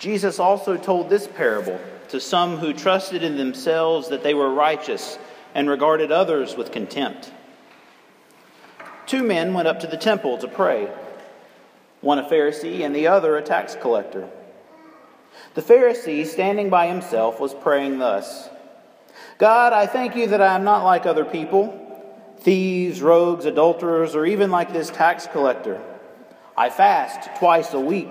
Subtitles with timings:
[0.00, 5.18] Jesus also told this parable to some who trusted in themselves that they were righteous
[5.54, 7.30] and regarded others with contempt.
[9.04, 10.90] Two men went up to the temple to pray,
[12.00, 14.26] one a Pharisee and the other a tax collector.
[15.52, 18.48] The Pharisee, standing by himself, was praying thus
[19.36, 21.76] God, I thank you that I am not like other people,
[22.38, 25.78] thieves, rogues, adulterers, or even like this tax collector.
[26.56, 28.10] I fast twice a week.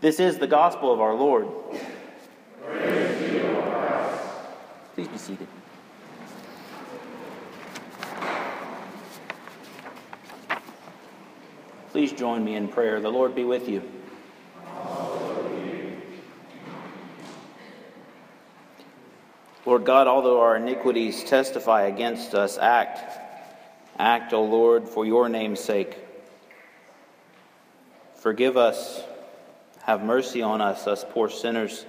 [0.00, 1.48] This is the gospel of our Lord.
[4.94, 5.48] Please be seated.
[11.90, 13.00] Please join me in prayer.
[13.00, 13.82] The Lord be with you.
[19.66, 23.18] Lord God, although our iniquities testify against us, act.
[23.98, 25.98] Act, O Lord, for your name's sake.
[28.14, 29.02] Forgive us.
[29.88, 31.86] Have mercy on us, us poor sinners.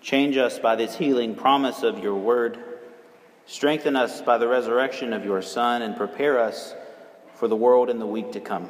[0.00, 2.58] Change us by this healing promise of your word.
[3.46, 6.74] Strengthen us by the resurrection of your Son, and prepare us
[7.36, 8.68] for the world and the week to come.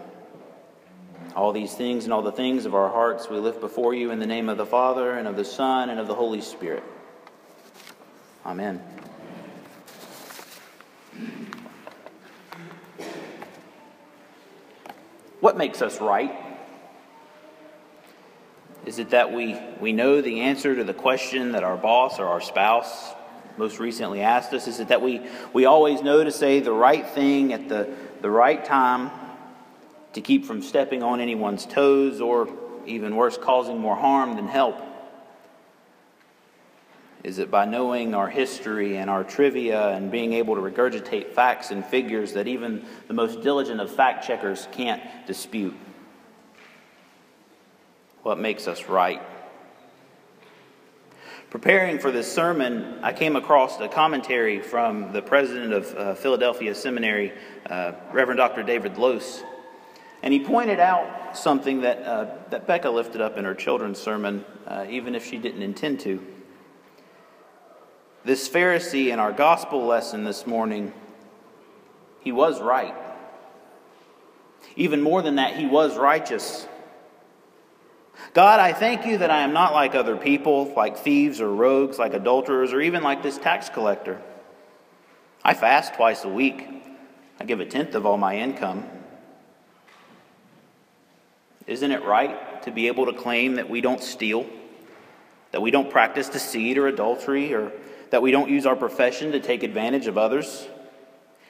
[1.35, 4.19] All these things and all the things of our hearts we lift before you in
[4.19, 6.85] the name of the Father, and of the Son, and of the Holy Spirit.
[8.45, 8.79] Amen.
[15.41, 16.46] What makes us right?
[18.87, 22.27] Is it that we, we know the answer to the question that our boss or
[22.27, 23.13] our spouse
[23.57, 24.69] most recently asked us?
[24.69, 25.21] Is it that we,
[25.53, 29.11] we always know to say the right thing at the, the right time
[30.13, 32.49] to keep from stepping on anyone's toes or,
[32.87, 34.81] even worse, causing more harm than help?
[37.25, 41.73] Is it by knowing our history and our trivia and being able to regurgitate facts
[41.73, 45.75] and figures that even the most diligent of fact checkers can't dispute?
[48.27, 49.23] What makes us right?
[51.49, 56.75] Preparing for this sermon, I came across a commentary from the president of uh, Philadelphia
[56.75, 57.33] Seminary,
[57.71, 58.65] uh, Reverend Dr.
[58.65, 59.45] David Lose.
[60.25, 64.45] And he pointed out something that, uh, that Becca lifted up in her children's sermon,
[64.67, 66.21] uh, even if she didn't intend to.
[68.25, 70.93] This Pharisee in our gospel lesson this morning,
[72.23, 72.97] he was right.
[74.75, 76.67] Even more than that, he was righteous.
[78.35, 81.99] God, I thank you that I am not like other people, like thieves or rogues,
[81.99, 84.21] like adulterers, or even like this tax collector.
[85.43, 86.67] I fast twice a week.
[87.39, 88.85] I give a tenth of all my income.
[91.67, 94.47] Isn't it right to be able to claim that we don't steal,
[95.53, 97.73] that we don't practice deceit or adultery, or
[98.11, 100.67] that we don't use our profession to take advantage of others.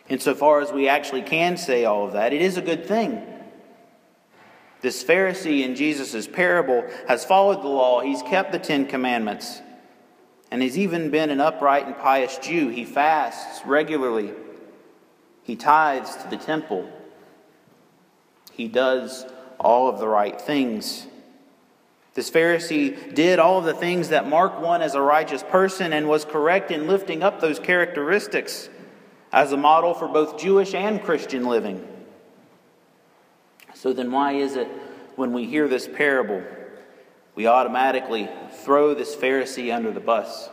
[0.09, 3.23] Insofar as we actually can say all of that, it is a good thing.
[4.83, 9.63] This Pharisee in Jesus' parable has followed the law, he's kept the Ten Commandments,
[10.51, 12.69] and he's even been an upright and pious Jew.
[12.69, 14.33] He fasts regularly,
[15.43, 16.91] he tithes to the temple,
[18.53, 19.25] he does
[19.59, 21.07] all of the right things.
[22.15, 26.09] This Pharisee did all of the things that Mark won as a righteous person and
[26.09, 28.71] was correct in lifting up those characteristics
[29.33, 31.87] as a model for both Jewish and Christian living.
[33.87, 34.67] So then, why is it
[35.15, 36.43] when we hear this parable,
[37.37, 38.29] we automatically
[38.65, 40.51] throw this Pharisee under the bus?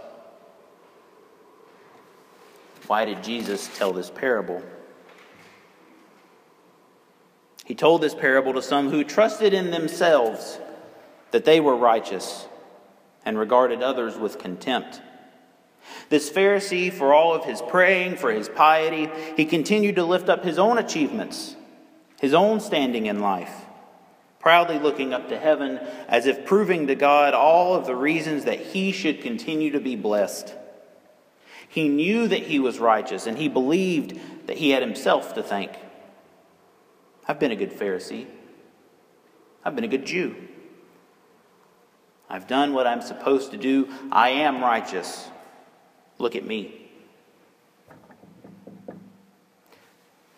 [2.86, 4.62] Why did Jesus tell this parable?
[7.66, 10.59] He told this parable to some who trusted in themselves
[11.32, 12.47] that they were righteous
[13.26, 15.02] and regarded others with contempt.
[16.09, 20.44] This Pharisee, for all of his praying, for his piety, he continued to lift up
[20.44, 21.56] his own achievements,
[22.23, 23.53] his own standing in life,
[24.40, 25.78] proudly looking up to heaven
[26.08, 29.97] as if proving to God all of the reasons that he should continue to be
[29.97, 30.55] blessed.
[31.67, 35.72] He knew that he was righteous and he believed that he had himself to thank.
[37.28, 38.26] I've been a good Pharisee.
[39.66, 40.34] I've been a good Jew.
[42.29, 43.90] I've done what I'm supposed to do.
[44.14, 45.28] I am righteous.
[46.19, 46.83] Look at me.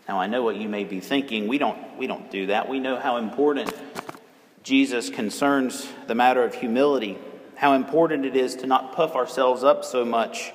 [0.08, 1.48] Now I know what you may be thinking.
[1.48, 2.70] We don't we don't do that.
[2.70, 3.74] We know how important
[4.66, 7.20] Jesus concerns the matter of humility,
[7.56, 10.52] how important it is to not puff ourselves up so much.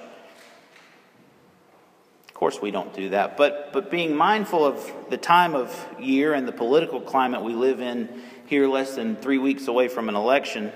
[2.27, 6.35] Of course, we don't do that, but, but being mindful of the time of year
[6.35, 10.17] and the political climate we live in here, less than three weeks away from an
[10.17, 10.73] election,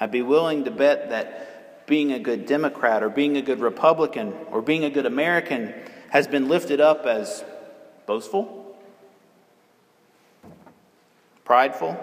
[0.00, 4.32] I'd be willing to bet that being a good Democrat or being a good Republican
[4.50, 5.74] or being a good American
[6.08, 7.44] has been lifted up as
[8.06, 8.76] boastful,
[11.44, 11.98] prideful,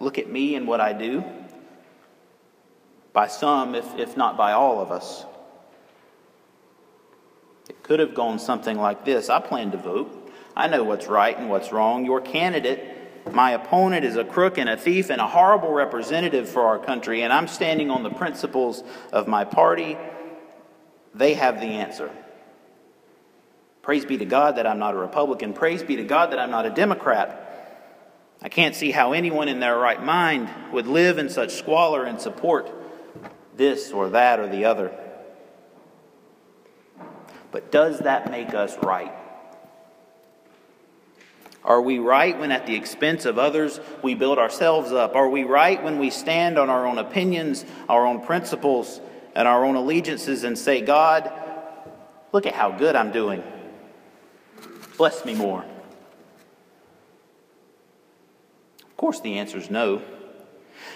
[0.00, 1.24] look at me and what I do,
[3.12, 5.24] by some, if, if not by all of us.
[7.68, 10.18] It could have gone something like this I plan to vote.
[10.56, 12.04] I know what's right and what's wrong.
[12.04, 16.62] Your candidate, my opponent, is a crook and a thief and a horrible representative for
[16.62, 18.82] our country, and I'm standing on the principles
[19.12, 19.96] of my party.
[21.14, 22.10] They have the answer.
[23.82, 25.52] Praise be to God that I'm not a Republican.
[25.52, 27.38] Praise be to God that I'm not a Democrat.
[28.40, 32.20] I can't see how anyone in their right mind would live in such squalor and
[32.20, 32.70] support
[33.56, 34.92] this or that or the other.
[37.50, 39.12] But does that make us right?
[41.64, 45.14] Are we right when, at the expense of others, we build ourselves up?
[45.14, 49.00] Are we right when we stand on our own opinions, our own principles,
[49.34, 51.32] and our own allegiances and say, God,
[52.32, 53.44] look at how good I'm doing?
[55.02, 55.64] Bless me more.
[58.84, 60.00] Of course, the answer is no.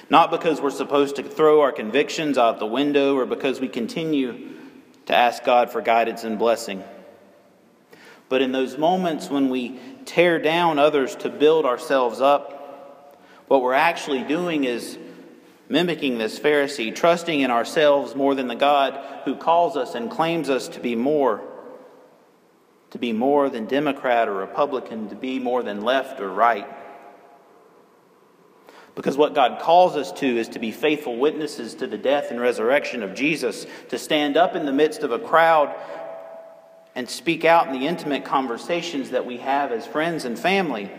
[0.08, 4.52] Not because we're supposed to throw our convictions out the window or because we continue
[5.06, 6.84] to ask God for guidance and blessing.
[8.28, 13.74] But in those moments when we tear down others to build ourselves up, what we're
[13.74, 14.96] actually doing is
[15.68, 20.48] mimicking this Pharisee, trusting in ourselves more than the God who calls us and claims
[20.48, 21.42] us to be more,
[22.96, 26.66] to be more than Democrat or Republican, to be more than left or right.
[28.94, 32.40] Because what God calls us to is to be faithful witnesses to the death and
[32.40, 35.74] resurrection of Jesus, to stand up in the midst of a crowd
[36.94, 40.90] and speak out in the intimate conversations that we have as friends and family,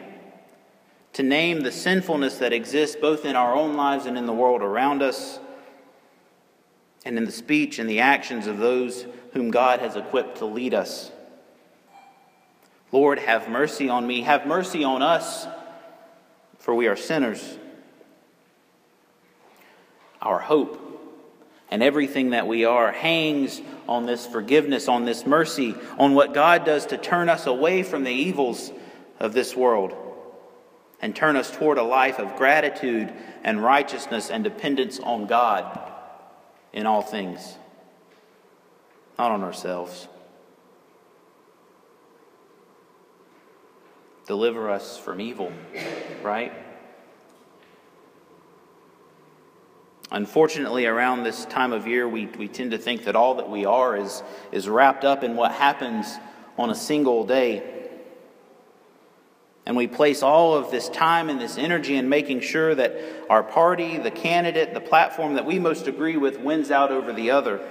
[1.13, 4.61] to name the sinfulness that exists both in our own lives and in the world
[4.61, 5.39] around us,
[7.03, 10.75] and in the speech and the actions of those whom God has equipped to lead
[10.75, 11.11] us.
[12.91, 14.21] Lord, have mercy on me.
[14.21, 15.45] Have mercy on us,
[16.59, 17.57] for we are sinners
[20.21, 20.83] our hope,
[21.69, 26.65] and everything that we are hangs on this forgiveness, on this mercy, on what God
[26.65, 28.71] does to turn us away from the evils
[29.19, 29.95] of this world
[31.01, 33.13] and turn us toward a life of gratitude
[33.43, 35.79] and righteousness and dependence on God
[36.73, 37.57] in all things,
[39.17, 40.07] not on ourselves.
[44.27, 45.53] Deliver us from evil,
[46.21, 46.51] right?
[50.11, 53.65] Unfortunately, around this time of year, we, we tend to think that all that we
[53.65, 56.13] are is, is wrapped up in what happens
[56.57, 57.73] on a single day.
[59.65, 62.97] And we place all of this time and this energy in making sure that
[63.29, 67.31] our party, the candidate, the platform that we most agree with wins out over the
[67.31, 67.61] other.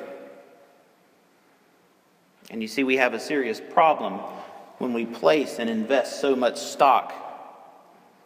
[2.50, 4.20] And you see, we have a serious problem
[4.78, 7.12] when we place and invest so much stock,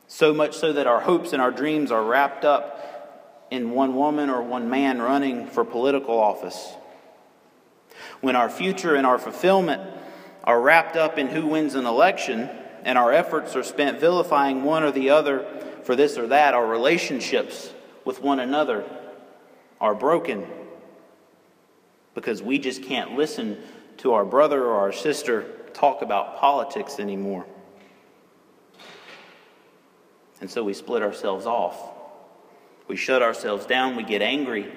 [0.09, 4.31] so much so that our hopes and our dreams are wrapped up in one woman
[4.31, 6.75] or one man running for political office.
[8.21, 9.83] When our future and our fulfillment
[10.45, 12.49] are wrapped up in who wins an election,
[12.85, 15.45] and our efforts are spent vilifying one or the other
[15.85, 17.73] for this or that, our relationships
[18.05, 18.85] with one another
[19.81, 20.47] are broken
[22.15, 23.59] because we just can't listen
[23.99, 27.47] to our brother or our sister talk about politics anymore.
[30.41, 31.79] And so we split ourselves off.
[32.89, 34.71] We shut ourselves down, we get angry.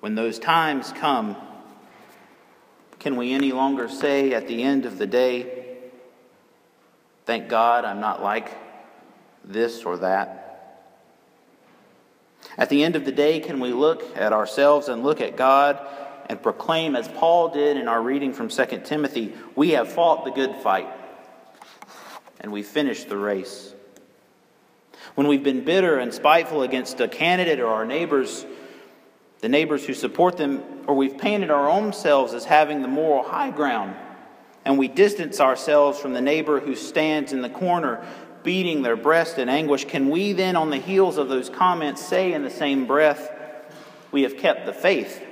[0.00, 1.36] When those times come,
[2.98, 5.62] can we any longer say at the end of the day,
[7.24, 8.50] Thank God I'm not like
[9.44, 10.88] this or that?
[12.58, 15.78] At the end of the day, can we look at ourselves and look at God
[16.26, 20.30] and proclaim, as Paul did in our reading from 2 Timothy, we have fought the
[20.30, 20.88] good fight
[22.40, 23.72] and we finished the race?
[25.14, 28.44] When we've been bitter and spiteful against a candidate or our neighbors,
[29.40, 33.22] the neighbors who support them, or we've painted our own selves as having the moral
[33.22, 33.94] high ground,
[34.64, 38.04] and we distance ourselves from the neighbor who stands in the corner
[38.42, 42.32] beating their breast in anguish, can we then, on the heels of those comments, say
[42.32, 43.30] in the same breath,
[44.10, 45.22] We have kept the faith?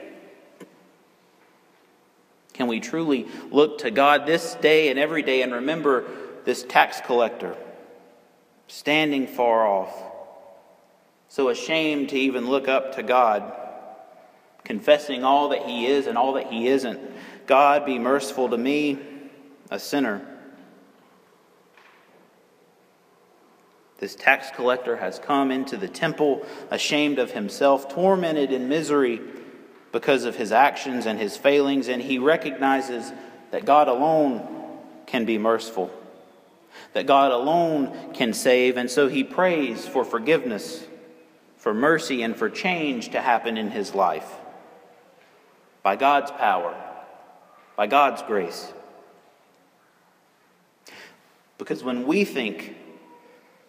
[2.61, 6.05] Can we truly look to God this day and every day and remember
[6.45, 7.57] this tax collector
[8.67, 9.91] standing far off,
[11.31, 13.51] so ashamed to even look up to God,
[14.63, 17.01] confessing all that he is and all that he isn't.
[17.47, 18.99] God, be merciful to me,
[19.71, 20.21] a sinner.
[24.01, 29.23] This tax collector has come into the temple ashamed of himself, tormented in misery
[29.93, 33.13] because of his actions and his failings, and he recognizes
[33.51, 34.47] that God alone
[35.07, 35.91] can be merciful,
[36.93, 40.87] that God alone can save, and so he prays for forgiveness,
[41.57, 44.37] for mercy, and for change to happen in his life
[45.83, 46.75] by God's power,
[47.77, 48.73] by God's grace.
[51.59, 52.77] Because when we think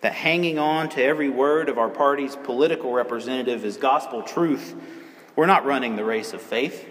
[0.02, 4.76] that hanging on to every word of our party's political representative is gospel truth,
[5.36, 6.88] we're not running the race of faith.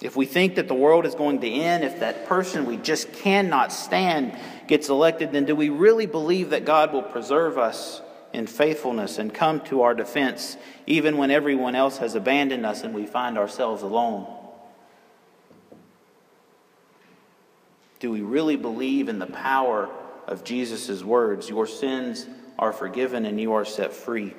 [0.00, 3.12] If we think that the world is going to end, if that person we just
[3.12, 8.00] cannot stand gets elected, then do we really believe that God will preserve us
[8.32, 10.56] in faithfulness and come to our defense
[10.86, 14.26] even when everyone else has abandoned us and we find ourselves alone?
[17.98, 19.90] Do we really believe in the power
[20.26, 21.50] of Jesus' words?
[21.50, 22.26] Your sins
[22.58, 24.34] are forgiven and you are set free.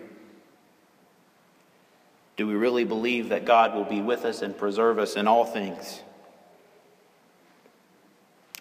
[2.42, 5.46] Do we really believe that God will be with us and preserve us in all
[5.46, 6.02] things?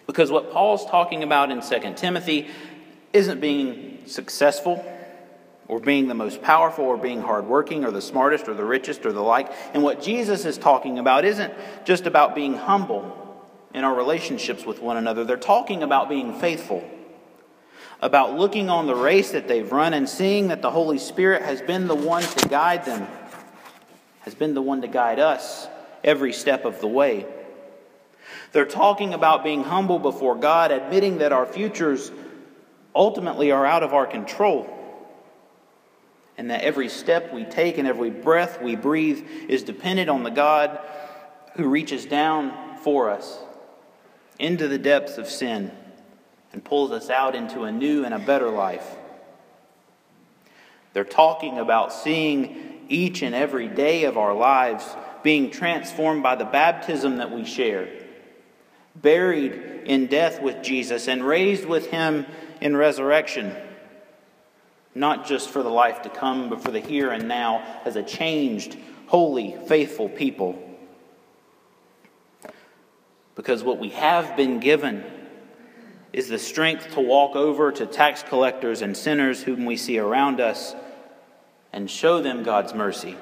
[0.07, 2.49] Because what Paul's talking about in 2 Timothy
[3.15, 4.85] isn't being successful
[5.67, 9.13] or being the most powerful or being hardworking or the smartest or the richest or
[9.13, 9.51] the like.
[9.73, 11.55] And what Jesus is talking about isn't
[11.87, 16.85] just about being humble in our relationships with one another, they're talking about being faithful.
[18.03, 21.63] About looking on the race that they've run and seeing that the Holy Spirit has
[21.63, 23.09] been the one to guide them
[24.21, 25.69] has been the one to guide us
[26.05, 27.27] every step of the way.
[28.53, 32.11] They're talking about being humble before God, admitting that our futures
[32.95, 34.69] ultimately are out of our control,
[36.37, 40.31] and that every step we take and every breath we breathe is dependent on the
[40.31, 40.81] God
[41.55, 43.39] who reaches down for us
[44.39, 45.71] into the depths of sin
[46.53, 48.97] and pulls us out into a new and a better life.
[50.93, 54.85] They're talking about seeing each and every day of our lives
[55.23, 57.89] being transformed by the baptism that we share,
[58.95, 59.53] buried
[59.87, 62.27] in death with Jesus, and raised with him
[62.61, 63.55] in resurrection,
[64.95, 68.03] not just for the life to come, but for the here and now as a
[68.03, 70.59] changed, holy, faithful people.
[73.35, 75.05] Because what we have been given
[76.13, 80.41] is the strength to walk over to tax collectors and sinners whom we see around
[80.41, 80.75] us
[81.73, 83.17] and show them God's mercy.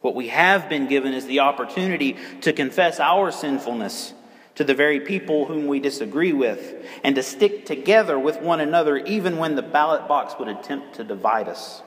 [0.00, 4.14] What we have been given is the opportunity to confess our sinfulness
[4.54, 8.96] to the very people whom we disagree with and to stick together with one another
[8.98, 11.82] even when the ballot box would attempt to divide us.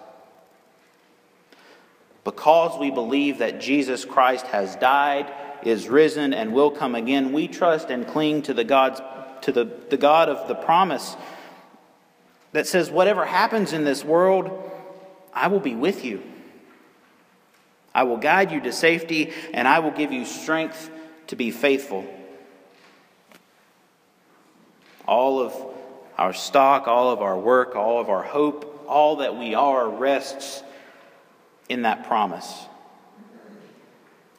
[2.23, 5.31] Because we believe that Jesus Christ has died,
[5.63, 9.01] is risen, and will come again, we trust and cling to the, God's,
[9.41, 11.15] to the, the God of the promise
[12.51, 14.71] that says, Whatever happens in this world,
[15.33, 16.21] I will be with you.
[17.93, 20.89] I will guide you to safety, and I will give you strength
[21.27, 22.05] to be faithful.
[25.07, 25.55] All of
[26.17, 30.61] our stock, all of our work, all of our hope, all that we are rests
[31.69, 32.65] in that promise.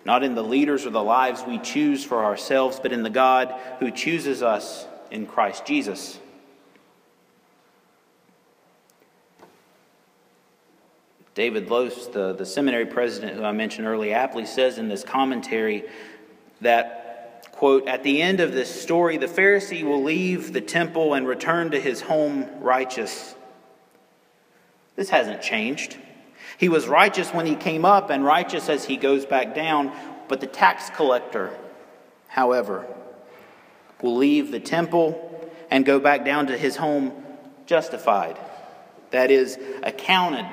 [0.05, 3.55] Not in the leaders or the lives we choose for ourselves, but in the God
[3.79, 6.20] who chooses us in Christ Jesus.
[11.35, 15.85] David Lose, the, the seminary president who I mentioned earlier, aptly says in this commentary
[16.61, 21.27] that, quote, at the end of this story, the Pharisee will leave the temple and
[21.27, 23.35] return to his home righteous.
[24.97, 25.97] This hasn't changed.
[26.59, 29.93] He was righteous when he came up and righteous as he goes back down,
[30.29, 31.57] but the tax collector,
[32.27, 32.87] however,
[34.03, 37.13] will leave the temple and go back down to his home
[37.67, 38.37] justified.
[39.13, 40.47] That is, accounted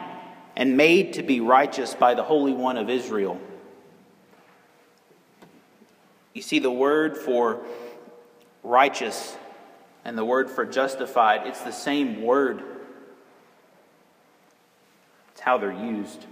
[0.57, 3.39] and made to be righteous by the Holy One of Israel.
[6.33, 7.61] You see, the word for
[8.63, 9.37] righteous
[10.03, 12.63] and the word for justified, it's the same word.
[15.31, 16.25] It's how they're used.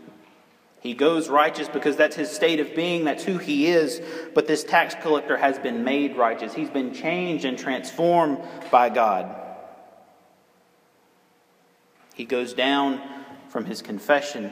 [0.80, 4.02] He goes righteous because that's his state of being, that's who he is.
[4.34, 6.52] But this tax collector has been made righteous.
[6.52, 8.40] He's been changed and transformed
[8.72, 9.36] by God.
[12.16, 13.02] He goes down
[13.56, 14.52] from his confession,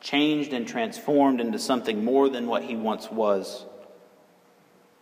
[0.00, 3.66] changed and transformed into something more than what he once was.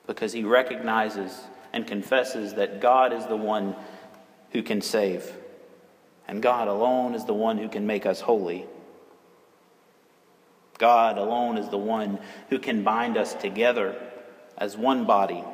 [0.04, 1.40] because he recognizes
[1.72, 3.76] and confesses that God is the one
[4.50, 5.32] who can save,
[6.26, 8.66] and God alone is the one who can make us holy.
[10.78, 12.18] God alone is the one
[12.48, 13.94] who can bind us together
[14.58, 15.44] as one body,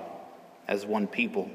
[0.66, 1.50] as one people.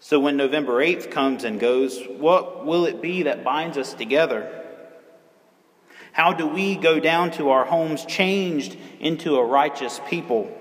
[0.00, 4.50] So when November 8th comes and goes, what will it be that binds us together?
[6.12, 10.56] How do we go down to our homes changed into a righteous people?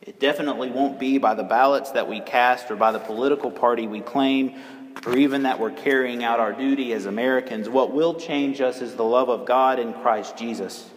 [0.00, 3.86] It definitely won't be by the ballots that we cast or by the political party
[3.86, 4.60] we claim
[5.06, 7.68] or even that we're carrying out our duty as Americans.
[7.68, 10.88] What will change us is the love of God in Christ Jesus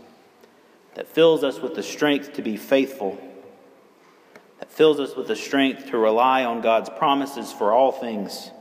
[0.95, 3.19] that fills us with the strength to be faithful,
[4.59, 8.51] that fills us with the strength to rely on God's promises for all things,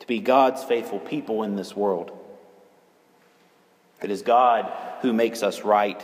[0.00, 2.10] to be God's faithful people in this world.
[4.02, 4.72] It is God
[5.02, 6.02] who makes us right.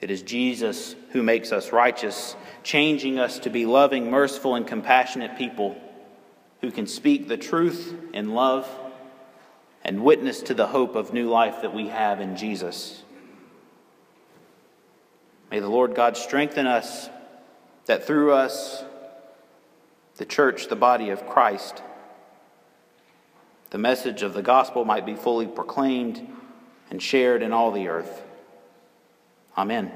[0.00, 5.38] It is Jesus who makes us righteous, changing us to be loving, merciful, and compassionate
[5.38, 5.80] people
[6.60, 8.68] who can speak the truth in love
[9.84, 13.02] and witness to the hope of new life that we have in Jesus.
[15.50, 17.08] May the Lord God strengthen us
[17.86, 18.84] that through us,
[20.16, 21.82] the church, the body of Christ,
[23.70, 26.26] the message of the gospel might be fully proclaimed
[26.90, 28.22] and shared in all the earth.
[29.56, 29.92] Amen.